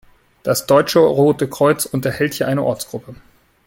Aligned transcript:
Das 0.41 0.65
Deutsche 0.65 0.97
Rote 0.97 1.47
Kreuz 1.47 1.85
unterhält 1.85 2.33
hier 2.33 2.47
eine 2.47 2.63
Ortsgruppe. 2.63 3.13